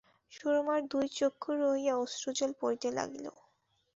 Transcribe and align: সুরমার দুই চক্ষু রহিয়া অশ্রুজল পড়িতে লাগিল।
সুরমার 0.31 0.79
দুই 0.91 1.05
চক্ষু 1.17 1.51
রহিয়া 1.61 1.93
অশ্রুজল 1.97 2.51
পড়িতে 2.61 2.87
লাগিল। 2.97 3.25